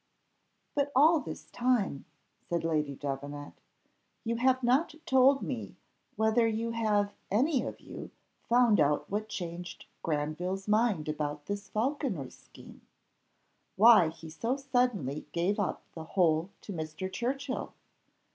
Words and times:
"But 0.73 0.91
all 0.95 1.19
this 1.19 1.45
time," 1.51 2.05
said 2.49 2.63
Lady 2.63 2.95
Davenant, 2.95 3.61
"you 4.23 4.37
have 4.37 4.63
not 4.63 4.95
told 5.05 5.43
me 5.43 5.75
whether 6.15 6.47
you 6.47 6.71
have 6.71 7.13
any 7.29 7.61
of 7.61 7.79
you 7.79 8.09
found 8.49 8.79
out 8.79 9.07
what 9.11 9.29
changed 9.29 9.85
Granville's 10.01 10.67
mind 10.67 11.07
about 11.07 11.45
this 11.45 11.67
falconry 11.69 12.31
scheme 12.31 12.81
why 13.75 14.09
he 14.09 14.31
so 14.31 14.57
suddenly 14.57 15.27
gave 15.33 15.59
up 15.59 15.83
the 15.93 16.03
whole 16.03 16.49
to 16.61 16.73
Mr. 16.73 17.13
Churchill. 17.13 17.75